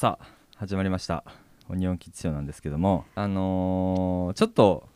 [0.00, 0.26] さあ
[0.56, 1.24] 始まりました。
[1.68, 4.88] オニオンキッズショーなんですけどもあのーちょっと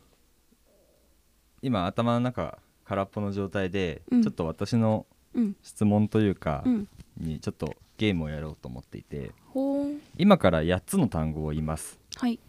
[1.61, 4.23] 今頭の中空っぽの状態で、うん。
[4.23, 5.05] ちょっと私の
[5.35, 5.55] うん。
[5.61, 6.87] 質問というか、うん。
[7.19, 9.93] にちょっとゲームをやろうと思っていてほー。
[9.93, 11.99] ん今から8つの単語を言います。
[12.15, 12.39] はい。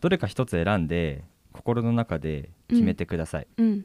[0.00, 3.84] どれか1つ選んで心の中で決めてください、うん。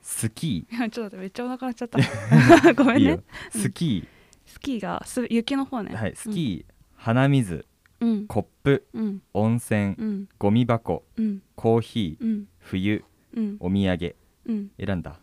[0.00, 1.98] スキいや ちょっと待ってめっちゃお腹鳴っちゃった。
[2.74, 3.18] ごめんね。
[3.50, 4.06] スキ
[4.46, 5.90] スキーがす雪の方ね。
[5.90, 7.64] ー、はいスキー、鼻水
[8.00, 8.26] うん。
[8.26, 9.22] コップうん。
[9.32, 10.28] 温泉、うん。
[10.38, 11.42] ゴミ箱うん。
[11.54, 12.48] コーヒー、うん。
[12.58, 13.56] 冬うん。
[13.60, 14.16] お土産。
[14.46, 14.70] うん。
[14.78, 15.18] 選んだ。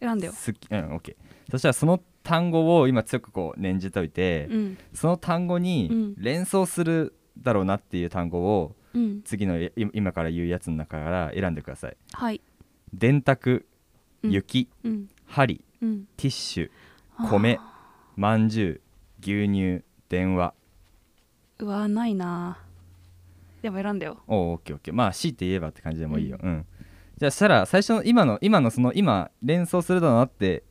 [0.00, 0.32] 選んだよ。
[0.32, 1.16] 好きうん OK
[1.50, 4.78] そしたらその単語を今強くこう念じといて、うん。
[4.94, 6.14] その単語うにん。
[6.16, 9.22] 連想するだろうなっていう単語をうん。
[9.22, 11.96] 次のい今から言うやつの中から選んでください。
[12.12, 12.40] はい。
[12.92, 13.66] 電卓
[14.22, 14.30] うん。
[14.32, 15.08] 雪、うん。
[15.26, 16.04] 針うん。
[16.16, 16.70] ティッシュ
[17.30, 17.58] 米
[18.16, 18.80] まんじゅう
[19.22, 20.54] 牛乳電話
[21.60, 22.58] うわないな。
[23.62, 24.22] でも選んだよ。
[24.26, 26.38] おお OKOK まあ C って言えばって感じでもいいよ。
[26.42, 26.66] うん、
[27.18, 30.64] じゃあしたら最初の今の今のその今連想するだろうなって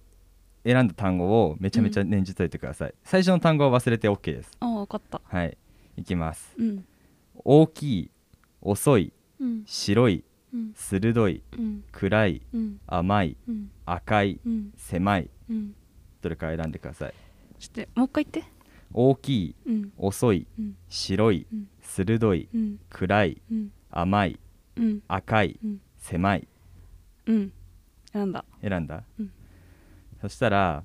[0.63, 4.51] 選んだ単語をめちゃめちゃ念じといてください、最初の単語は忘れて OK です。
[4.59, 5.21] あ分かった。
[5.23, 5.57] はい。
[5.97, 6.55] いきます。
[6.57, 6.85] うん。
[7.35, 8.11] 大きい
[8.61, 9.63] 遅いうん。
[9.65, 10.71] 白いうん。
[10.73, 11.83] 鋭いうん。
[11.91, 12.79] 暗いうん。
[12.87, 13.71] 甘いうん。
[13.85, 14.71] 赤いうん。
[14.75, 15.29] 狭い。
[15.49, 15.75] うん。
[16.21, 17.13] どれか選んでください。
[17.59, 18.51] ちょっともう一回言って
[18.93, 19.93] 大きいうん。
[19.97, 20.75] 遅いうん。
[20.89, 21.67] 白いうん。
[21.81, 22.79] 鋭いうん。
[22.89, 23.71] 暗いうん。
[23.91, 24.39] 甘い
[24.77, 24.99] うん。
[25.07, 25.81] 赤いうん。
[25.97, 26.47] 狭い。
[27.27, 27.51] うん。
[28.11, 28.45] 選んだ。
[28.61, 29.31] 選んだ、うん。
[30.21, 30.83] そしたら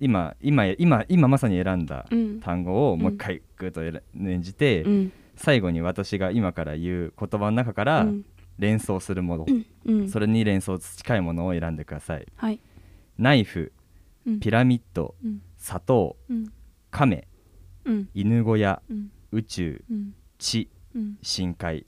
[0.00, 2.40] 今今今今まさに選んだうん。
[2.40, 5.12] 単語をうんもう一回グッと選念じて、うん。
[5.36, 8.24] 最後に私が今から言う言葉の中からうん。
[8.58, 9.46] 連想するもの、
[10.08, 12.26] それに連想近いものを選んでください。
[12.34, 12.58] はい。
[13.16, 13.72] ナイフ
[14.26, 14.40] うん。
[14.40, 15.42] ピラミッドうん。
[15.56, 16.52] 砂糖うん
[16.98, 17.28] 亀
[17.84, 18.08] うん。
[18.14, 19.10] 犬小屋うん。
[19.30, 20.14] 宇宙うん。
[20.38, 21.18] 地うん。
[21.22, 21.86] 深海。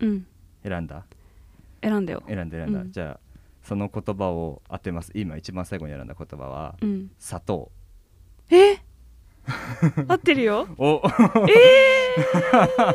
[0.00, 0.26] うん。
[0.62, 1.04] 選んだ？
[1.82, 2.22] 選んだよ。
[2.26, 2.92] 選んで選んだ、うん。
[2.92, 3.20] じゃあ
[3.62, 5.10] その言葉を当てます。
[5.14, 7.10] 今一番最後に選んだ言葉はうん。
[7.18, 7.70] 砂糖。
[8.50, 8.78] え？
[10.08, 10.66] 合ってるよ。
[10.78, 11.02] お。
[11.04, 11.08] え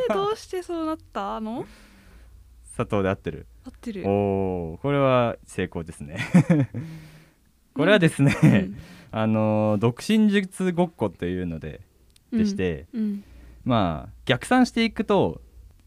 [0.08, 1.40] ー、 どうしてそうなった？
[1.40, 1.66] の？
[2.74, 3.46] 砂糖で合ってる。
[3.64, 4.02] 合ってる。
[4.06, 6.16] おおこれは成功ですね
[7.74, 8.76] これはですね、うん。
[9.12, 11.80] あのー独身術ごっこというので
[12.32, 13.24] でして、うん。
[13.64, 15.40] まあ逆算していくと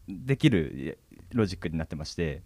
[0.08, 0.98] できる
[1.32, 2.42] ロジックになってまして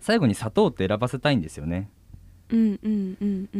[0.00, 1.88] 最後に砂糖って選ばせたいんですよね、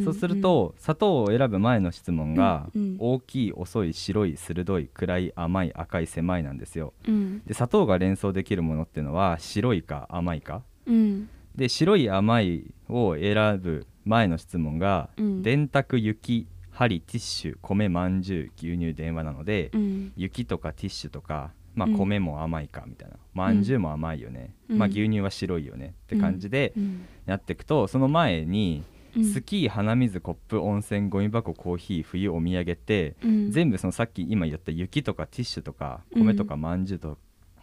[0.04, 2.96] そうすると砂糖を選ぶ前の質問が、うんうん。
[2.98, 6.92] 大きい遅い白い鋭い暗い甘い赤い狭いなんですよ。
[7.08, 7.42] うん。
[7.46, 10.62] で砂糖が連想できるものっていうのは白いか甘いか。
[10.86, 11.28] うん。
[11.56, 15.42] で白い甘いを選ぶ前の質問が、うん。
[15.42, 20.12] 電卓雪針ティッシュ米まんじゅう牛乳電話なので、うん。
[20.16, 21.96] 雪とかティッシュとか、まあ、うん。
[21.96, 23.62] 米も甘いかみたいな、まん。
[23.62, 24.78] じゅうも甘いよね、うん。
[24.78, 25.94] まあ、牛乳は白いよね。
[26.04, 27.04] って感じでうん。
[27.26, 28.82] やっていくとその前に、
[29.16, 29.24] うん。
[29.24, 33.50] スキー鼻水コップ温泉ゴミ箱コーヒー冬お土産って、うん。
[33.50, 36.84] 全部そのさっき今言った雪とかティッシュとかうん米とかまん。
[36.84, 37.18] じゅうと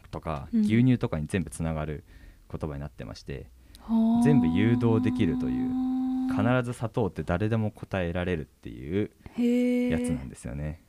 [0.09, 0.62] とか、うん。
[0.62, 2.03] 牛乳とかに全部つながる
[2.52, 3.47] 言葉になってまして
[3.79, 4.23] はあ。
[4.23, 6.00] 全部誘導できるという
[6.31, 9.11] 必ず砂糖って誰でも答えられるっていう
[9.89, 10.81] やつなんですよね、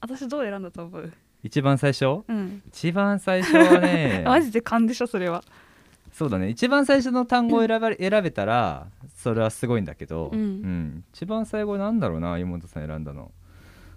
[0.00, 1.12] 私どう選んだと思う？
[1.42, 2.24] 一番最初？
[2.28, 2.62] うん。
[2.68, 5.42] 一番最初はね マジで勘でしょそれは。
[6.12, 6.48] そうだね。
[6.48, 8.86] 一番最初の単語を選ばれ選べたら
[9.16, 11.04] それはすごいんだけど、うん。
[11.12, 13.32] 一番最後なんだろうな妹さん選んだの。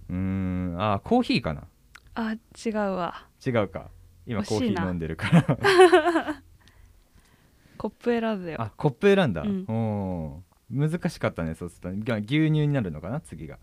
[0.09, 1.67] うーんあコーヒーかな？
[2.15, 2.31] あ
[2.65, 3.27] 違うわ。
[3.45, 3.91] 違うか。
[4.25, 5.57] 今コーヒー飲んでるから。
[7.77, 8.61] コップ選んだよ。
[8.61, 9.65] あコップ選んだ、うん。
[9.67, 12.05] おー難しかったねそうすると。
[12.11, 13.57] が牛乳になるのかな次が。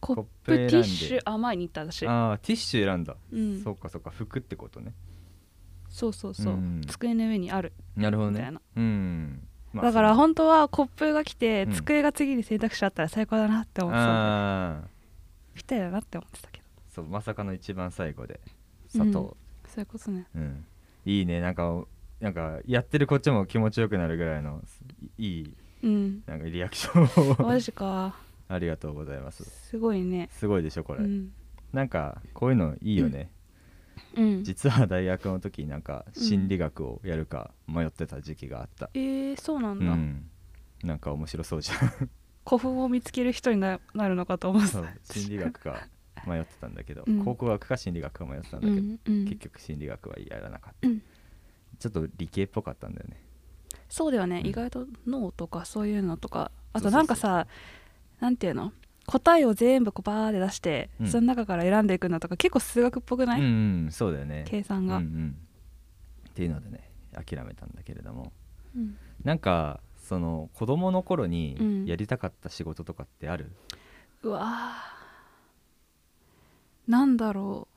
[0.00, 1.20] コップティッシュ？
[1.24, 2.06] 甘いに行った私。
[2.06, 3.60] あーティッシュ選んだ、うん。
[3.62, 4.94] そうかそうか服ってことね。
[5.88, 6.82] そうそうそう、うん。
[6.86, 7.72] 机の上にある。
[7.96, 8.52] なるほどね。
[8.76, 9.42] うん、
[9.72, 11.72] まあだから本当はコップが来て、うん。
[11.72, 14.88] 机が次に選択肢あったら最高だなって思ってたん
[15.54, 16.64] ぴったりだなって思ってたけど。
[16.64, 18.40] ーそうまさかの一番最後で。
[18.88, 19.36] 砂糖、
[19.66, 20.26] そういうことね。
[20.34, 20.64] うん、
[21.04, 21.40] いいね。
[21.40, 21.84] なんか
[22.20, 24.62] なんかやってるこっちも気持ちよくなるぐらいの
[25.18, 26.22] いいうん。
[26.26, 27.48] なんかリアクションを。
[27.48, 28.14] マジか。
[28.48, 29.44] ありがとうございます。
[29.44, 30.28] すごいね。
[30.32, 31.32] すごいでしょこれ、うん、
[31.72, 33.30] なんかこういうのいいよね、
[34.16, 38.90] うん、実は大学の時になんか心理学をやるか迷ってた時期があった。
[38.94, 40.30] えー、そうなんだ、うん、
[40.82, 42.10] なんか面白そうじゃん。
[42.46, 44.70] 古墳を見つける人にななるのかと思って
[45.12, 45.86] 心理学か
[46.26, 47.24] 迷ってたんだけど、うん。
[47.24, 49.00] 考古学か心理学か迷ってたんだけど、うん。
[49.06, 49.24] うん。
[49.26, 51.02] 結局心理学はやらなかった、うん。
[51.78, 53.20] ちょっと理系っぽかったんだよね
[53.88, 54.46] そうだよね、うん。
[54.46, 56.50] 意外と脳とかそういうのとか。
[56.72, 57.46] あとなんかさ
[58.20, 58.72] なんていうの？
[59.06, 61.06] 答えを全部こうバーで出して、うん。
[61.08, 63.48] その中から選んでいくのとか結構数学っぽくない、うんう
[63.88, 63.90] ん。
[63.90, 64.44] そうだよね。
[64.46, 65.36] 計算が、うんうん、
[66.28, 68.32] っていうのでね諦めたんだけれども。
[68.76, 68.96] うん。
[69.24, 71.30] なんかその子供の頃うん。
[71.30, 73.50] にやりたかった仕事とかってある、
[74.22, 76.90] うわー。
[76.90, 77.68] なんだろ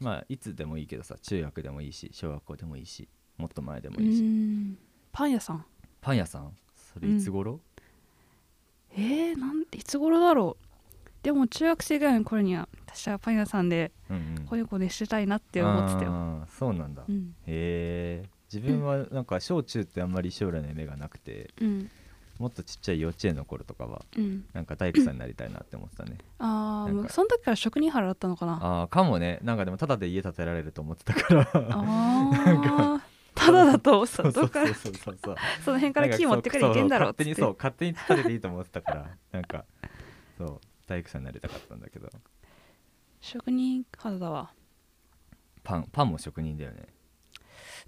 [0.00, 4.78] まあいつでもいいけどさ中学でもいいし小学校でもいいしもっと前でうもいいし、うん
[5.16, 5.64] パン屋さん。
[6.02, 6.52] パン屋さん？
[6.92, 7.58] それいつ頃、
[8.94, 10.64] えー、なんいつ頃だろう？
[11.22, 14.46] でも中学生ぐらいの頃には私はパン屋さんでうんうん。
[14.46, 17.34] こねこねしてたいなって思ってたよ、あーそうなんだ、へうん。
[17.46, 21.90] え自分はなんか小中ってあんまり将来の夢がなくてうん。
[22.38, 24.44] もっとちっちゃい幼稚園の頃とかはうん。
[24.52, 26.18] なんか大工さんになりたいなって思ってたね。
[26.40, 28.58] ああその時から職人腹だったのかな？
[28.60, 29.38] ああかもね。
[29.42, 31.48] なんかでもただで家建てられると思ってたから。
[31.54, 33.00] ああ
[33.36, 35.36] ただだとそうそうどっからそうそうそう。
[35.64, 39.64] その辺から木持ってくりいけんだろうって勝手にそう勝手に建てていいと思ってたからなんか
[40.38, 42.08] そう大工さんになりたかったんだけど。
[43.20, 44.50] 職人肌だわ
[45.64, 46.86] パンパンも職人だよね。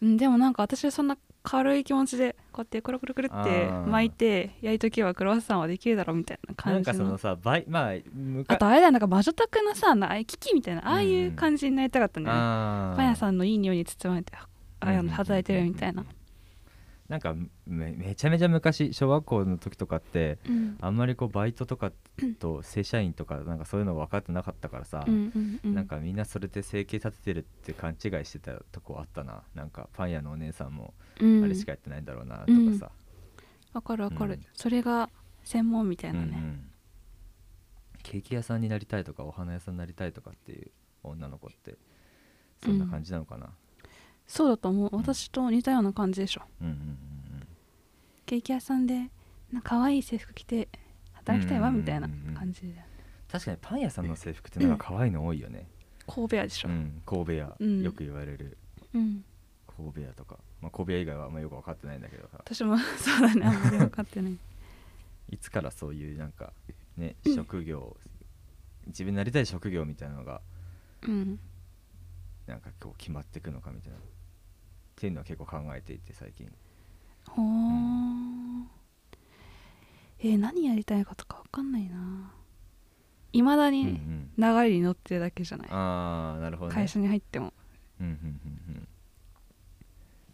[0.03, 6.94] うんでもなんか私はそんな軽い気持ちでこうやってくるくるくるって巻いて焼いとけばクロワッサンはできるだろうみたいなな感じの。
[6.94, 12.97] んかそのさ倍まああ昔とあれだよなんか魔女宅のさな機器みたいなああいう感じになりたかったね、あー。
[12.97, 14.33] パン屋さんのいい匂いに包まれて
[14.81, 16.05] あの働いてるみたいな、
[17.09, 17.35] なんか
[17.67, 20.77] めめちゃめちゃ昔小学校の時とかってうん。
[20.81, 21.91] あんまりこうバイトとか
[22.39, 25.75] と正社員とかなんかそういうの分かってなかったからさ、うんうんうん。
[25.75, 29.43] なんかみんなそれで生計立ててるって勘違いしてたとこあったな。
[29.55, 31.45] なんかパン屋のお姉さんもうん。
[31.45, 32.91] あれしかやってないんだろうなとかさ、
[33.73, 34.47] わかるわかる、うん。
[34.53, 35.11] それが
[35.45, 36.71] 専門みたいなね、うんうん。
[38.03, 40.71] ケーキ屋さんになりたいとかお花屋さんになりたいとかっていう
[41.03, 41.77] 女の子って
[42.63, 43.51] そんな感じなのかな、
[44.29, 44.97] そうだと思う。
[44.97, 46.43] 私と似たような感じでしょ。
[46.61, 46.99] うん、うんうん
[48.27, 49.11] ケーキ屋さんで
[49.51, 50.69] なんか可愛い制服着て
[51.15, 52.11] 働きたいわうんうんうんうん。
[52.11, 52.75] みたいな感じで。
[53.33, 55.67] 確かにパン屋さんの制服ってなんか可愛いの多いよね、
[56.07, 57.83] 神戸屋でしょ、うん、神戸屋、うん。
[57.83, 58.57] よく言われる。
[58.95, 59.25] うん、
[59.77, 62.39] 神戸屋とか、まあ、神戸屋以外はあんまよく分かってないんだけどさ。
[62.39, 63.47] 私も そうだね。
[63.47, 64.37] あんまり分かってない。
[65.31, 66.53] いつからそういうなんか
[66.97, 67.97] ねうん職業、
[68.87, 70.41] 自分になりたい職業みたいなのが
[71.03, 71.39] うん。
[72.47, 73.99] なんかこう決まっていくのかみたいな
[74.99, 76.50] っていうのは結構考えていて最近。
[77.29, 78.65] ほー。
[80.21, 82.33] えー何やりたいかとか分かんないな。
[83.33, 84.31] いまだうんうにん。
[84.37, 86.75] 流れに乗ってるだけじゃない、ああなるほどね。
[86.75, 87.53] 会社に入っても。
[88.00, 88.89] うんうんうんうん。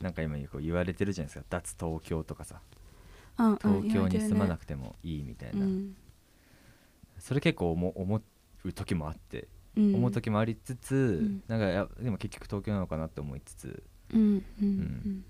[0.01, 1.45] なんか今こう言われてるじゃないですか。
[1.51, 2.63] 脱東京とかさ。
[3.37, 5.95] うんうん東京に住まなくくてもいいみたいな、うん。
[7.19, 8.23] それ結構思思
[8.65, 9.95] う時もあって、うん。
[9.97, 11.43] 思う時もありつつ、ん。
[11.49, 13.83] なんかやでも結局東京なのかなって思いつつ
[14.15, 15.25] うんうんうん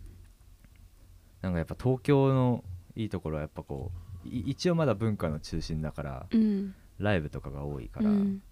[1.43, 2.65] なんかやっぱ東京の
[2.97, 3.93] いいところはやっぱこ
[4.25, 6.75] うい一応まだ文化の中心だからうん。
[6.99, 8.43] ライブとかが多いから、うん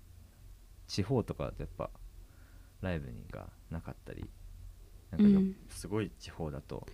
[0.88, 1.88] 地方とかだとやっぱ
[2.82, 4.28] ライブがなかったり
[5.10, 5.56] なんかよ、うん。
[5.70, 6.86] すごい地方だと、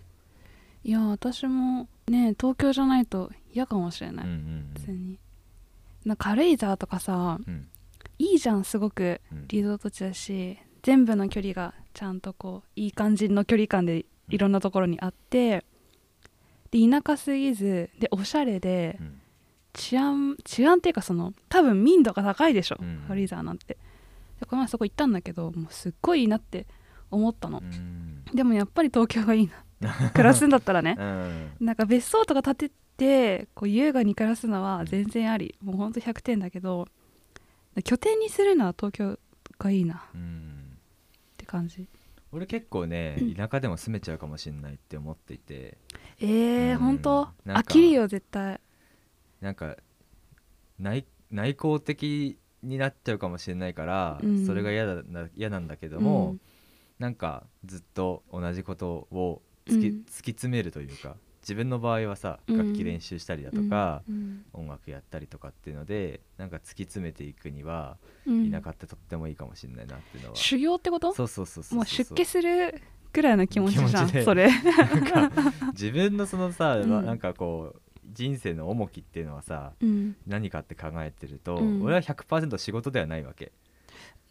[0.83, 4.71] いや私もね東京じゃないと嫌かもしれない、うんうん。
[4.75, 5.19] 普通に。
[6.05, 7.67] なんか軽井沢とかさうん。
[8.19, 9.19] いいじゃんすごく。
[9.33, 9.45] うん。
[9.49, 15.63] リゾート地だし全部の距離がちゃんとこういい感じの距離感でいろんなところにあって
[16.71, 19.21] で田舎すぎずでおしゃれでうん
[19.71, 23.77] 治安治安っていうかその多分民度が高いでしょ、うん軽井沢なんて。
[24.39, 26.65] でこの前そこ行ったんだけどもうすっごいいいなって
[27.11, 27.59] 思ったの。
[27.59, 28.23] う、ん。
[28.33, 29.49] でもやっぱり東京がいい
[29.79, 30.11] な。
[30.11, 30.95] 暮らすんだったらね。
[30.99, 31.51] うん。
[31.65, 35.55] なんか別荘とか建ててこう優雅に暮らすのは全然あり。
[35.61, 36.87] もうほんと100点だけど
[37.83, 39.19] 拠点にするのは東京
[39.59, 39.95] がいいな。
[39.95, 40.45] っうん。
[40.47, 40.48] て
[41.49, 41.87] 感じ。
[42.31, 45.79] 俺結構ね田舎でも住めちゃうかもしれないって思っていて。
[46.19, 46.77] えー、うん。
[46.77, 47.27] 本当？
[47.47, 48.61] 飽きるよ絶対。
[49.41, 49.75] なんか
[50.77, 54.45] 内内向的になっちゃうかもしれないから、うん。
[54.45, 56.35] それが嫌だな嫌なんだけども、
[56.99, 59.97] なんかずっと同じことを突き,、うん。
[60.01, 61.15] 突き詰めるというか
[61.49, 62.57] 自分の場合はさうん。
[62.57, 64.45] 楽器練習したりだとか、うん。
[64.53, 68.51] 音楽やったりとかっていうのでなんか突き詰めていくにはうん。
[68.51, 71.11] 田舎ってとってもいいかもしれないなっていうのは、修行ってこと？
[71.13, 72.79] そうそうそうそうもう出家する
[73.11, 74.49] ぐらいの気持ちじゃんそれ。
[75.73, 77.05] 自分のそのさ、 うん。
[77.05, 81.81] なんかこう人生の重きっていうのはさうん、何かって考えてると、うん。
[81.83, 83.51] 俺は100%仕事ではないわけ。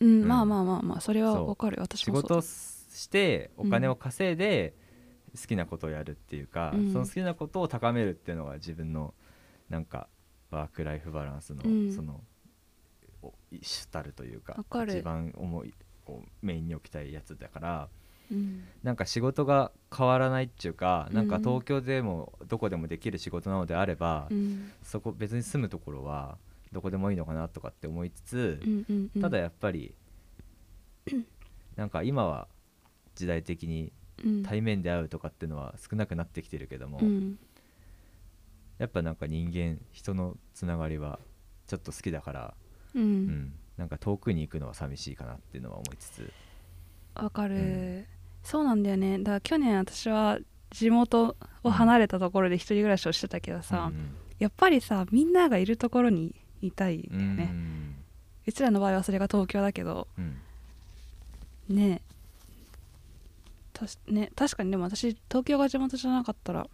[0.00, 0.28] うん、うん。
[0.28, 1.76] まあまあまあまあそれはわかる。
[1.76, 2.42] よ私仕もそう。
[2.42, 2.42] 事
[2.90, 4.75] してお金を稼いで
[5.40, 6.92] 好きなことをやるっていうか、うん。
[6.92, 9.14] その好きなことを高めるっていうのが自分の
[9.68, 10.09] なんか
[10.50, 11.92] ワークライフバランスの、うん。
[11.92, 12.21] その
[13.23, 17.88] お主たるというか一番重いこうメインに置きたいやつだから
[18.30, 18.64] うん。
[18.83, 24.73] なんか仕事が変わらないっていうか、なんかうん東京でもどこでもできる仕事なのであれば、うん。
[24.83, 26.37] そこ別に住むところは
[26.73, 29.23] どこでもいいのかなとかって思いつつ、うんうんうん。
[29.23, 29.95] ただやっぱり
[31.76, 32.49] なんか今は
[33.14, 33.92] 時代的にうん
[34.44, 37.38] 対面で会うとかっていうのは少なくなってきてるけども、うん。
[38.78, 41.18] やっぱなんか人間人のつながりは
[41.66, 42.54] ちょっと好きだから、
[42.94, 43.26] ううん。
[43.26, 46.32] ん、なんか遠くに行くのは寂しいかなっていうのは思いつつ。
[47.14, 48.06] わかる、うん。
[48.42, 49.18] そうなんだよね。
[49.18, 50.38] だから去年私は
[50.70, 56.32] 地元を離れたところで一人暮らしをしてたけどさ、うんやっぱりさみんながいるところに
[56.62, 57.94] いたいんうんだよね、うん。
[58.46, 60.37] うちらの場合はそれが東京だけどうん。
[61.68, 62.02] ね
[63.78, 66.66] たしね確かにでも私東京が地元じゃなかったら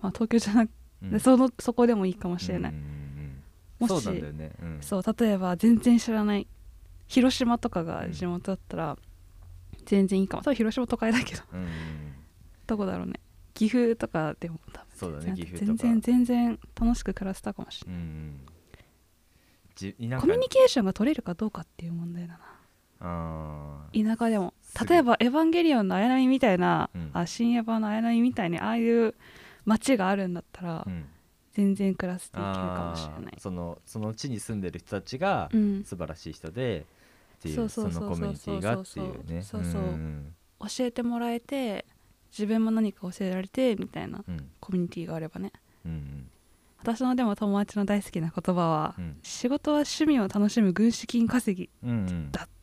[0.00, 0.70] まあ東京じゃなく
[1.02, 1.10] うん。
[1.12, 2.74] て、そのそこでもいいかもしれない、
[3.78, 4.80] もしそうね、うん、
[5.18, 6.46] 例えば全然知らない
[7.08, 8.98] 広島とかが地元だったら
[9.86, 10.42] 全然いいかも。
[10.42, 11.42] 多分広島都会だけど。
[11.52, 11.68] うん
[12.66, 13.14] どこだろうね。
[13.54, 18.02] 岐阜とかでも多分そうだね全然全然楽しく暮らせたかもしれうんう
[20.16, 20.20] ん。
[20.20, 22.38] コミュニケーションが取れるかどうかっていう問題だ
[23.00, 23.88] な。
[23.92, 24.54] 田舎でも
[24.88, 27.10] 例えば「エヴァンゲリオン」の綾波みたいな、うん。
[27.12, 29.14] あ新エヴァの綾波みたいにああいう
[29.64, 31.04] 街があるんだったら、うん。
[31.52, 33.34] 全然暮らしていけるかもしれない。
[33.38, 35.84] そのその地に住んでる人たちがうん。
[35.84, 36.86] 素晴らしい人で
[37.38, 39.42] っていうそうそうそうそのコミュニティがっていうね。
[39.42, 39.82] そうそう。
[40.60, 41.84] 教えてもらえて
[42.30, 44.50] 自分も何か教えられてみたいなうん。
[44.60, 45.52] コミュニティがあればね。
[45.84, 46.26] うん
[46.82, 49.18] 私のでも友達の大好きな言葉は、うん。
[49.22, 52.32] 仕事は趣味を楽しむ軍資金稼ぎうんうん。
[52.32, 52.59] だって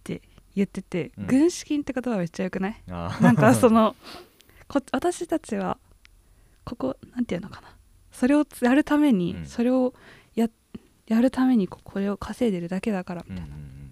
[0.57, 1.27] 言ってて、うん。
[1.27, 2.83] 軍資金って言葉めっちゃよくない？
[2.87, 3.95] なんかその
[4.67, 5.77] こ私たちは
[6.65, 7.69] ここなんていうのかな？
[8.11, 9.45] それをやるために、うん。
[9.45, 9.93] それを
[10.35, 10.49] や
[11.07, 13.91] やるためにここれを稼いでるだけだから、うんうんうん。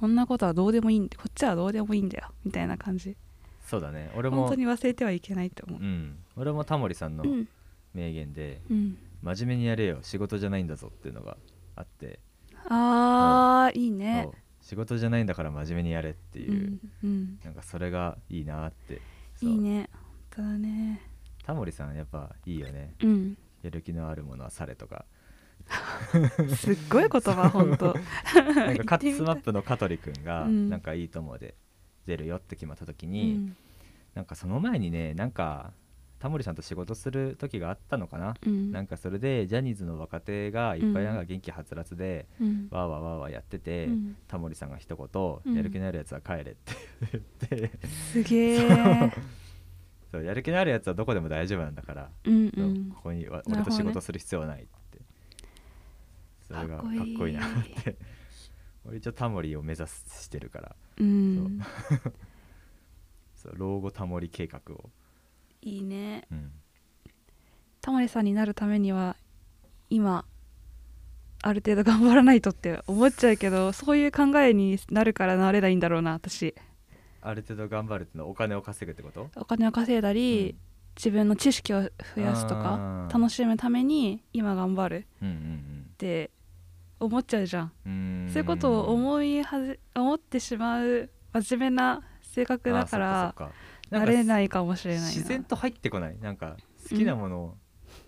[0.00, 3.16] こんなことはどうでもいいんでこっちはどうでもいいんだよみたいな感じ。
[3.66, 4.10] そうだね。
[4.16, 5.80] 俺も本当に忘れてはいけないと思う。
[5.80, 6.18] うん。
[6.36, 7.48] 俺もタモリさんのうん。
[7.94, 8.98] 名言でうん。
[9.22, 11.36] 真面目にやれよ仕事じゃないんだぞっていうのが
[11.76, 12.18] あって。
[12.66, 14.28] あーいいね
[14.70, 16.52] 仕事じゃないんだから真面目にやれっていう。
[16.52, 17.38] うんうん。
[17.44, 19.00] なんかそれがいいなって。
[19.42, 21.02] いいね本当だね。
[21.44, 22.94] タモリさんやっぱいいよね。
[23.02, 23.36] うん。
[23.64, 25.06] やる気のあるものはされとか。
[26.56, 27.96] すっごい言葉 本当。
[28.54, 30.68] なんかカッツマップの香取くんがうん。
[30.70, 31.56] なんかいいと思うで
[32.06, 33.56] 出るよって決まった時うに、ん。
[34.14, 35.72] なんかその前にねなんか
[36.20, 38.70] タモリさんと仕事する時があったのかな、うん。
[38.70, 42.68] なんかそれでジャニーズの若手がいっぱいなんか元気はつらつで、うん。
[42.70, 44.16] わーわーわーわーやってて、うん。
[44.28, 45.08] タモリさんが一う
[45.44, 45.56] 言、ん。
[45.56, 46.56] やる気のあるやつは帰れって
[47.12, 47.70] 言って。
[48.12, 49.12] すげえ
[50.12, 50.24] そう。
[50.24, 52.90] やる気のあるやつはどこでも大丈夫なんだから、うんうん。
[52.90, 55.00] ここにわ俺と仕事する必要はないって。
[56.42, 57.50] それがかっこいいなっ
[57.82, 57.96] て。
[58.84, 60.76] 俺一応タモリを目指してるから。
[60.98, 61.60] うん。
[63.34, 64.90] そう 老後タモリ計画を、
[65.62, 66.24] いいね。
[66.30, 66.52] うん。
[67.80, 69.16] タモリさんになるためには
[69.88, 70.24] 今
[71.42, 76.54] ある程度頑張らないとって思っちゃうけどそういう考えになるからなれないんだろうな私。
[77.22, 79.30] ある程度頑張るってのはお金を稼ぐってこと？
[79.36, 80.56] お金を稼いだり、
[80.96, 86.30] 自分の知識を増やすとか楽しむために今頑張るうんうんって
[86.98, 87.72] 思っちゃうじゃん。
[87.86, 88.28] うんうーん。
[88.30, 93.34] そういうことを思いはじ思ってしまう真面目な性格だから
[93.90, 95.08] なれないかもしれないな。
[95.08, 96.18] 自然と入ってこない。
[96.18, 96.56] なんか
[96.88, 97.58] 好きなもの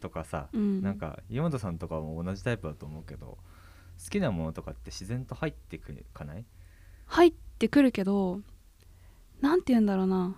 [0.01, 0.81] とかさ、うん。
[0.81, 3.39] なんか岩本さんとかも同じタイプだと思うけど
[4.03, 6.45] 好きなものとかって自然と入ってくかない？
[7.07, 8.41] 入ってくるけど
[9.41, 10.37] なんて言うんだろうな。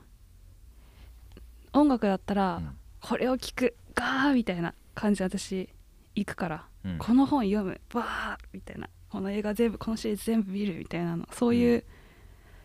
[1.72, 2.70] 音楽だったら、うん。
[3.00, 5.68] これを聴くガーみたいな感じで私
[6.14, 6.98] 行くから、うん。
[6.98, 8.88] この本読むバーみたいな。
[9.10, 11.84] この映画全部このシリーズ全部見るみたいなのそういう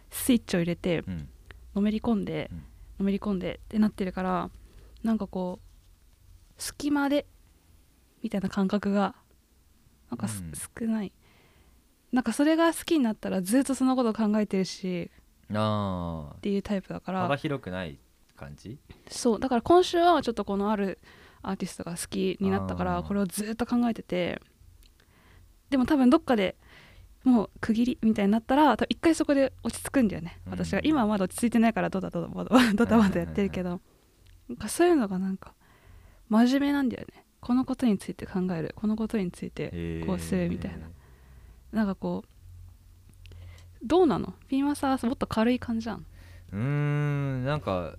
[0.10, 1.30] スイッチを入れてうん。
[1.76, 2.64] のめり込んで、うん
[3.00, 4.50] のめり込んでってなってるから
[5.04, 7.26] なんかこう隙間で
[8.22, 9.16] みたいな感覚が
[10.12, 10.52] なんかす、うん。
[10.54, 11.14] 少ない。
[12.12, 15.12] なんかそれが好きになったらずっとそのこと考えてるし
[15.54, 18.00] あっていうタイプだかあ幅ら広くない
[18.36, 18.78] 感じ？
[19.08, 19.40] そう。
[19.40, 21.00] だから今週はちょっとこのある
[21.42, 24.42] アーティストが好きになったからこれをずっと考えてて
[25.70, 26.58] でも多分どっかで
[27.24, 30.40] もう区切りみたいになったら一回そこで落ち着くんだよね。
[30.46, 30.52] うん。
[30.54, 33.82] 私が今はまだ落ち着いてないからどうだどうだどうだどうだまだやってるけど。
[34.48, 35.54] なんかそういうのがなんか
[36.30, 37.26] 真面目なんだよね。
[37.42, 38.74] このことについて考える。
[38.76, 40.88] このことについてこうするみたいな。
[41.72, 42.28] なんかこう
[43.84, 44.34] どうなの？
[44.48, 46.06] ピンはさもっと軽い感じじゃん
[46.52, 47.96] うーんなんか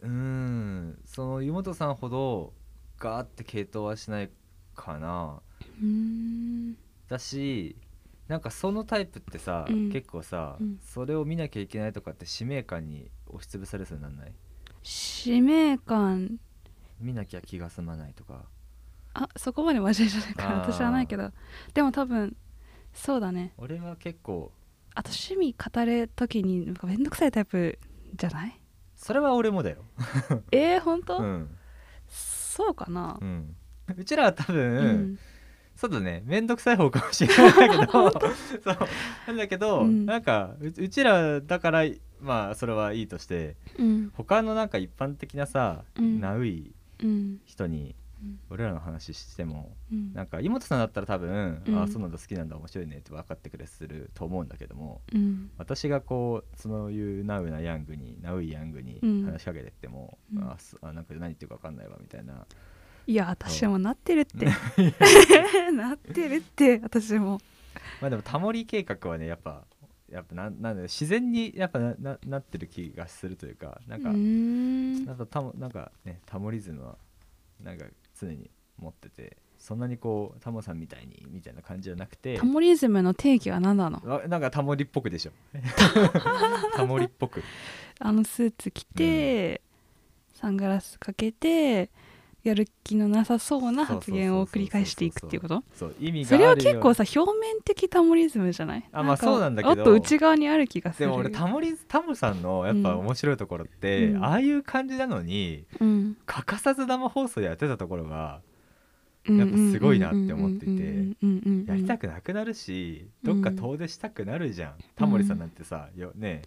[0.00, 2.52] うーんその湯本さんほど
[2.98, 4.30] ガーって系統はしない
[4.74, 5.40] かな。
[5.80, 6.76] うーん。
[7.08, 7.76] だし
[8.28, 9.90] なんかそのタイプってさ、うん。
[9.90, 10.78] 結構さ、うん。
[10.82, 14.32] それを見なきゃいけないとかって使命感に押しつぶされそうになんない？
[14.82, 16.38] 使命感。
[17.00, 18.44] 見なきゃ気が済まないとか。
[19.14, 21.32] あそこまで真面目じゃないから私はないけど。
[21.72, 22.36] でも多分
[22.92, 23.54] そうだね。
[23.56, 24.52] 俺は結構
[24.94, 27.78] あと趣味語る時になんかめんどくさいタイプ
[28.14, 28.60] じゃない？
[28.94, 29.78] それは俺もだよ。
[30.52, 31.56] えー、本当、うん。
[32.08, 33.18] そうかな。
[33.20, 33.56] うん。
[33.96, 35.18] うちらは多分、うん
[35.78, 36.24] そうだね。
[36.26, 38.14] 面倒くさい方かもしれないんだけど そう。
[39.28, 40.06] なんだけど、うん。
[40.06, 41.82] なんかううちらだから
[42.20, 44.10] まあそれはいいとしてうん。
[44.12, 46.20] 他のなんか一般的なさ、うん。
[46.20, 47.38] ナウいうん。
[47.44, 48.40] 人にうん。
[48.50, 50.12] 俺らの話してもうん。
[50.14, 51.78] なんか妹さんだったら多分、うん。
[51.78, 55.48] ああそうなんだ好きなんだ面白いねって分かってくれすると思うんだけどもうん。
[55.58, 59.24] 私がこうそういうナウなヤングにナウいヤングにうん。
[59.24, 60.50] 話しかけてっても、うん。
[60.50, 62.44] あすあなんか何言ってるか分かんないわみたいな
[63.08, 64.44] いや私もなってるって。
[65.72, 67.40] なってるって私も。
[68.02, 69.64] まあでもタモリ計画はねやっぱ
[70.10, 75.06] やっぱなんなん自然にやっぱなななってる気がするというかなんか、ん。
[75.06, 76.98] なんかタモなんかねタモリズムは
[77.62, 84.02] なんか常に持っててそんなにこうタモさんみたいにみたいな感じじゃなくてタモリズムの定義は何なの？
[84.04, 85.32] あなんかタモリっぽくでしょ。
[86.76, 87.42] タモリっぽく。
[88.00, 89.62] あのスーツ着て、
[90.34, 91.88] サングラスかけて
[92.48, 95.62] やる気のなさそうな発言を繰り返していくっていうこと？
[95.74, 98.88] そう意味がそれは結構さ表面的タモリズムじゃない？
[98.92, 99.76] あまあかそうなんだけど。
[99.76, 101.06] もっと内側にある気がする。
[101.08, 102.98] でも俺タモリタモさんのやっぱうん。
[103.00, 104.24] 面白いところって、うん。
[104.24, 106.16] ああいう感じなのにうん。
[106.26, 108.40] 欠かさず生放送やってたところが
[109.28, 116.42] ややっぱすごいなって思っていてやりたくくなくなるしどっか遠出したくなるじゃん、タモリさんなんてさよね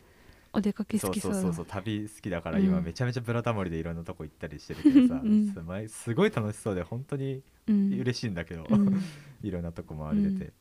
[0.54, 2.66] お出かけそう好きそうそそうそう旅好きだからうん。
[2.66, 5.88] 今めちゃめちゃブラタモリでいろんなとこ行ったりしてるけどさ、うん。
[5.90, 9.02] すごい楽しそうで本当にうん嬉しいんだけど、うん。
[9.44, 10.54] いろんなとこ回れてて、うん。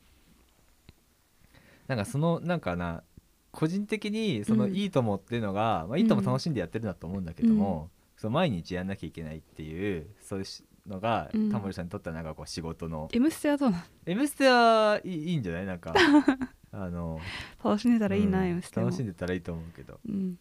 [1.88, 3.02] なんかそのなんかな
[3.50, 4.74] 個人的にそのうん。
[4.74, 11.50] いいともっていうのが、まあ、いいとも楽しんでやってるんだと思うんだけども、その毎日やんなきゃいけないっていうそういうしのが、うん。
[11.50, 15.66] タモリさんにとってはなんかこう仕事の「M ステ」はどうなの「M ステ」はいいいいんじゃない？
[15.66, 15.92] なんか
[16.72, 17.20] あの
[17.62, 19.98] 楽しんでたらいいなうん楽しんでたらいいと思うけど。
[20.08, 20.38] うん。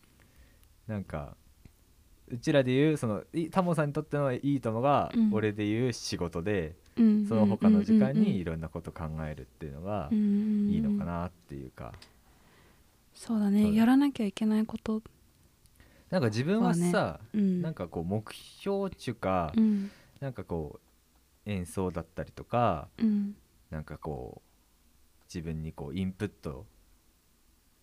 [0.87, 1.35] なんか
[2.27, 5.33] うちらで言うそのいタモさんにとってのいいともが、うん。
[5.33, 11.93] 俺で言う仕事でうんその他の時間にいるろんなこと考えるっていうのがいいいのかなっていうか、
[13.13, 13.73] そうだね。
[13.73, 15.01] やらなきゃいけないこと。
[16.09, 17.61] なんか自分はさ、うん。
[17.61, 19.91] なんかこう目標っていうか、うん。
[20.19, 20.79] なんかこ
[21.45, 23.35] う演奏だったりとかうん。
[23.69, 24.48] なんかこう
[25.33, 26.65] 自分にこうインプット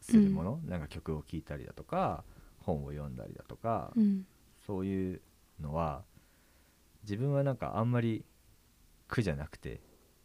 [0.00, 2.24] するもの、なんか曲を聴いたりだとか
[2.58, 4.26] 本を読んだりだとか、うん。
[4.66, 5.20] そういう
[5.60, 6.02] のは
[7.04, 8.24] 自分はなんかあんまり
[9.08, 9.80] 苦じゃなくて、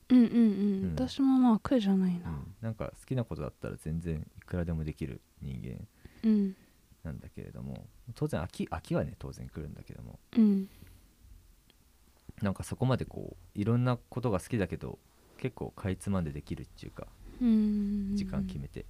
[0.10, 0.88] うんうんううん。
[0.90, 2.30] ん私もまあ苦じゃないな。
[2.30, 2.56] うん。
[2.60, 5.88] なんか好きなことだったら全然いくらでもできる人間
[6.24, 6.56] うん。
[7.04, 10.20] なんだけれども当然秋秋はね当然来るんだけども。
[10.36, 10.68] うん。
[12.42, 14.98] なんかそこまでこういろんなことが好きだけど
[15.42, 17.08] 結構かいつまんでできるっていうか
[17.42, 18.16] うん。
[18.16, 18.82] 時間決めて。
[18.82, 18.84] っ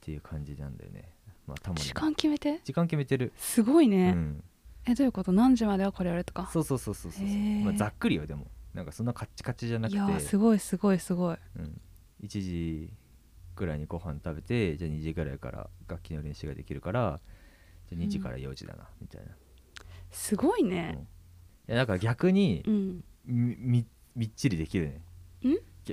[0.00, 1.08] ていう感じなんだよね。
[1.46, 2.60] まあたまに時間決めて？
[2.64, 4.42] 時間決めてる、すごいうねん、
[4.84, 5.32] えどういうこと？
[5.32, 6.48] 何時まではこれやるとか？
[6.52, 7.24] そうそうそうそうそう、
[7.64, 8.46] まあ、ざっくりよでも。
[8.74, 9.98] なんかそんなカッチカチじゃないくて。
[9.98, 11.36] やーすごいすごいすごい。
[11.56, 11.80] うん、
[12.22, 12.92] 1時
[13.54, 17.20] ぐらいにご飯食べてじゃあ2時ぐらいから楽器の練習ができるから
[17.88, 19.28] じゃあ2時から4時だな、みたいな、
[20.10, 20.70] すごいうん。
[20.70, 21.06] ね
[21.68, 23.04] いやだから逆にうん。
[23.26, 25.00] みみみっちりできるね。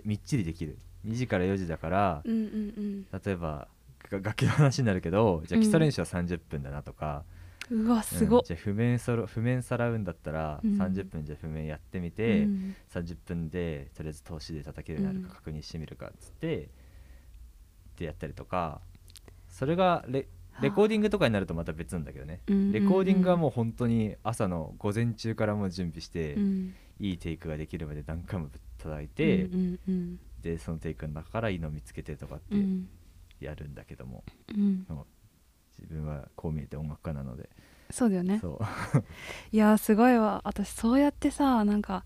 [0.05, 0.77] みっちりできる。
[1.05, 3.67] 2時から4時だからうんうん例えば
[4.09, 5.63] が 楽器の話になるけどじゃあうん。
[5.63, 7.25] 基礎練習は30分だなとか、
[7.69, 8.39] うんうわすごっ。
[8.39, 10.81] うんじゃあ譜面そろ譜面さらうんだったらうん。
[10.81, 12.75] 30分じゃあ譜面やってみて、うん。
[12.89, 16.67] 30分でとりあえず投資で叩けるようになるか確認してみるかっつって、っ
[17.95, 18.81] てやったりとか。
[19.49, 20.27] それがレ
[20.61, 26.75] レコーディングとかになるとまた別なんだけどね、うんレコーディングはもう本当に朝の午前中からもう準備して、うん。
[26.99, 32.87] いいテイクができるまで何回も叩いて、うんうんでそのテイクの中からいいのを見つけてとかってうん。
[33.39, 34.23] やるんだけども、
[34.55, 34.85] うん。
[35.79, 37.49] 自分はこう見えて音楽家なので、
[37.89, 38.39] そうだよね。
[38.39, 39.03] そう。
[39.51, 40.41] いやーすごいわ。
[40.45, 42.05] 私そうやってさなんか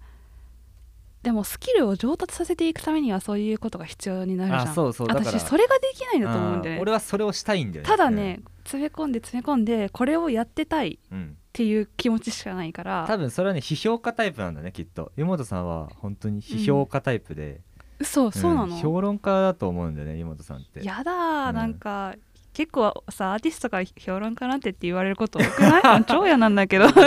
[1.24, 4.70] でもスキルを上達させていくためにはそういうことが必要になるじゃん。
[4.70, 5.08] あそうそう。
[5.08, 5.26] だから。
[5.26, 6.82] 私それができないんだと思うんだよね。
[6.82, 7.90] 俺はそれをしたいんだよね。
[7.90, 11.26] ただね、詰め込んで詰め込んでこれをやってたいうん、うん。
[11.26, 13.06] っていう気持ちしかないから。
[13.08, 15.12] 多分それはね批評家タイプなんだねきっと。
[15.18, 17.62] 湯本さんは本当に批評家タイプで、
[18.00, 18.80] 嘘そうなの、ん。
[18.80, 20.86] 評論家だと思うんだよね湯本さんって。
[20.86, 22.14] やだなんか
[22.58, 26.06] 結構さアーティストから評論家なんてって言われること多くない？
[26.10, 26.86] 超嫌なんだけど。
[26.90, 27.06] 私も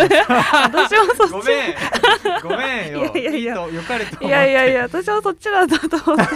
[1.29, 1.49] そっち。
[2.45, 3.13] ごめんごめんよ。
[3.17, 3.67] いやいやいや。
[3.67, 6.35] いやいやいや私もそっちなんだと思って。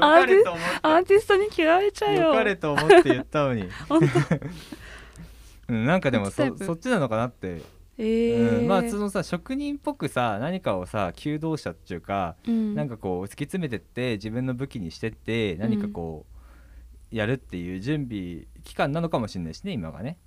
[0.00, 2.20] アーティストに嫌われちゃうよ。
[2.28, 3.68] よかれと思って言ったのに。
[3.88, 3.98] 本
[5.70, 7.62] うんなんかでもそそそっちなのかなって。
[7.98, 8.60] えー。
[8.60, 12.76] うん、まあそのさ職人っぽくさ何かをさ求道者っていうか、うん。
[12.76, 16.31] なんかこう突き詰めてって自分の武器にしてって何かこう、
[17.12, 20.18] やるっていう準備期間なのかもしれないしね今がね。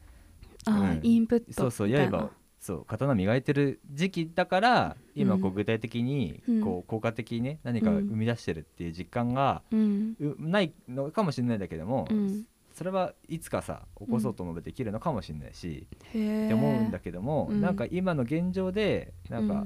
[0.66, 1.06] あーうん。
[1.06, 6.62] インプットそうそういな刃をそう刀磨いてる時期だから今こううん具体的にうん。
[6.62, 9.62] こう効果的にね何か生み出してるっていう実感が
[10.40, 12.46] ないのかもしれないんだけども、うん。
[12.74, 17.62] それはいつかさ起こそうと思えばできるのかもしれないし、って思うんだけども、うん。
[17.62, 19.66] なんか今の現状でなんか、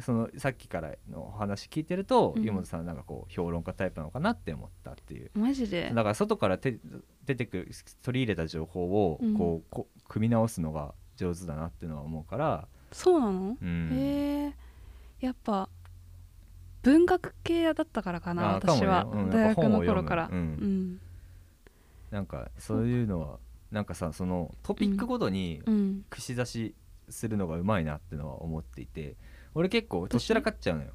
[0.00, 2.42] そのさっきからのお話聞いてると、うん。
[2.42, 5.30] 湯本さんはなんかこう評論家タイプなのかなって思ったっていう。
[5.34, 5.90] マジで？
[5.94, 6.78] だから外からて
[7.26, 7.70] 出てくる
[8.02, 9.34] 取り入れた情報をうん。
[9.36, 13.56] こう、こ組み直すのが上手だなっていうのは思うから、そうなの？
[13.60, 14.54] うん、へえ。
[15.20, 15.68] やっぱ
[16.82, 19.02] 文学系だったからかな私は。
[19.02, 20.28] ようん大学の頃から。
[20.32, 20.38] ううん。
[20.38, 21.00] ん。
[22.10, 23.38] なんかそういうのは
[23.70, 26.04] なんかさそのトピックごとにうん。
[26.10, 26.74] 串刺し
[27.08, 29.16] するのがうまいなっていうのは思っていて
[29.54, 30.90] 俺結構どちらかっちゃうのよ、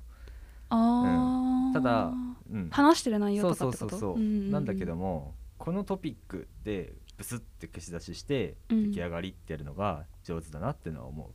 [0.70, 2.12] ああただ、
[2.52, 3.88] うん、話してる内容とかってこと？
[3.88, 4.52] そうそうそう、んんん。
[4.52, 8.92] なんだけどもこのトピックでブスって串出ししてうん。
[8.92, 11.32] 出来上がりってやるのが上手だなっていうのは思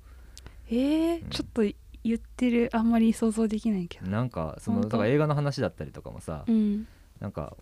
[0.69, 1.31] えーうん。
[1.31, 1.63] ちょっと
[2.05, 2.71] 言ってる。
[2.73, 4.11] あんまり想像できないけう、ど。
[4.11, 6.87] なんかそのだから映画の話だったりとかもさ、うん。
[7.21, 7.57] なんか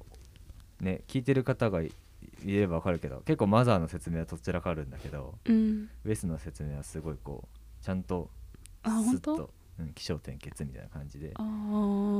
[0.80, 1.92] ね聞いてる方がい
[2.44, 5.88] いればわかるけど結構マザーの説明はどちらかあるんだけどうん。
[6.04, 8.30] ウェスの説明はすごいこうちゃんと
[8.82, 9.36] あ本当？
[9.36, 11.32] と、うん、起承転結みたいな感じで。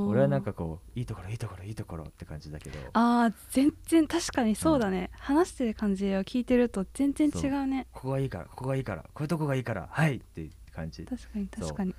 [0.09, 2.79] 俺はなんかこういいところいいところいいところって感じだけど。
[2.93, 7.87] あー全然確かにそうだね、話してる感じを聞いてると全然違うね。
[7.93, 11.05] ここがいいからここがいいからこういうとこがいいからはいっていう感じ。
[11.05, 11.95] 確かに確かに。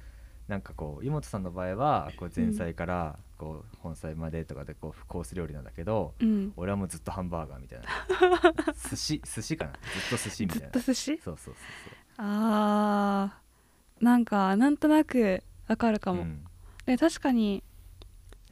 [0.47, 6.53] なんかこう湯本さんの場合はこう前菜からこう本菜までとかでこうコース料理なんだけどうん。
[6.57, 7.85] 俺はもうずっとハンバーガーみたいな。
[8.89, 9.71] 寿司寿司かな？
[9.73, 9.77] ず
[10.15, 10.67] っと寿司みたずいな。
[10.69, 11.17] っと寿司？
[11.23, 11.55] そうそうそう。
[12.17, 13.40] あー
[14.01, 16.45] なんかなんとなくわかるかも、そううん。
[16.85, 17.63] で確かに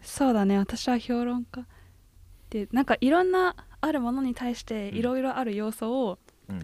[0.02, 1.66] そうだね私は評論家。
[2.50, 4.98] でなんかいろんなあるものに対してうん。
[4.98, 6.20] いろいろある要素を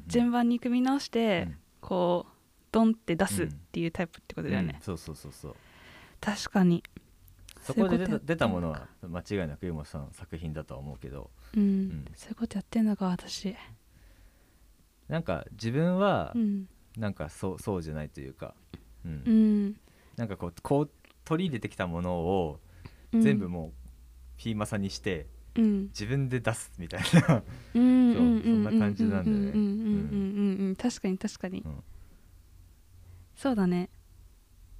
[0.07, 1.57] 順番に組み直して、うん。
[1.81, 2.31] こう
[2.71, 5.55] ドンって出すっていうタイプってことだよね、うんそうそうそうそう。
[6.21, 6.83] 確かに。
[7.61, 11.31] そこで出たものは間違いなく湯本さんの作品だとは思うけど。
[11.55, 12.05] うん、ん。
[12.15, 13.55] そういうことやってんのか私。
[15.07, 16.67] なんか自分はうん
[16.97, 18.53] なんかそうそうじゃないというか、
[19.05, 19.23] うん。
[19.25, 19.75] うん、
[20.17, 20.89] なんかこうこう
[21.23, 22.59] 取り入れてきたものを
[23.11, 23.71] うん、全部もう
[24.37, 25.83] ピーマサにしてうん。
[25.83, 27.43] 自分で出すみたいな、
[27.75, 30.75] うん そううんそんな感じなんだよねうんうんうんうんうんうん。
[30.75, 31.83] 確かに確かに、うん。
[33.35, 33.89] そうだね。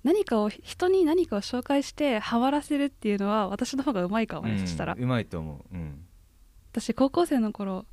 [0.04, 4.94] 何かを人に何かを紹介してハマらせるっていうのは私の方がうまいかもね、そしたら。
[4.94, 6.06] うんうまいと思う、うん、
[6.72, 7.86] 私高校生の頃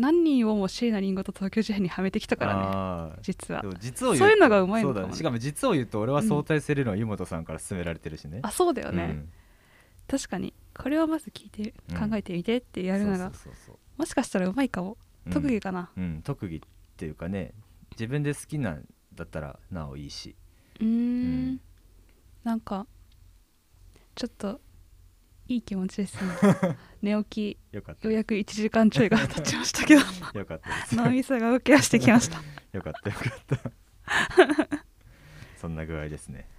[0.00, 3.62] 何人をも椎名林檎と東京事変にはめてきたからね実は。
[3.78, 5.00] 実をそういうのがうまいのかもね。
[5.00, 5.16] そうだね。
[5.16, 9.28] しかも実を言うと俺は相対するのは湯本さんから勧められてるしね、あそうだよね、うん。
[10.08, 10.54] 確かに。
[10.76, 12.10] これをまず聞いてうん。
[12.10, 13.30] 考えてみてってやるのが、
[13.96, 14.96] もしかしたらうまいかも、
[15.30, 15.90] 特技かな。
[15.96, 16.60] うん、うん特技っ
[16.96, 17.52] ていうかね
[17.92, 20.34] 自分で好きなんだったらなおいいし。
[20.80, 21.52] うーん。
[21.52, 21.60] ん。
[22.44, 22.86] なんか
[24.14, 24.60] ちょっと
[25.54, 26.30] いい気持ちですね。
[27.02, 30.00] 寝起きようやく1時間ちょいが経ちましたけど。
[30.38, 30.94] よかったです。
[30.94, 32.40] 脳みそが動き出してきました。
[32.72, 34.80] よかったよかった。
[35.60, 36.48] そんな具合ですね